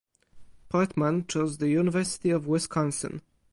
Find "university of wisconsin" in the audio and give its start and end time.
1.69-3.21